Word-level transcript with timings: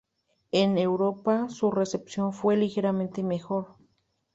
En 0.51 0.79
Europa 0.79 1.47
su 1.49 1.69
recepción 1.69 2.33
fue 2.33 2.57
ligeramente 2.57 3.21
mejor. 3.21 3.75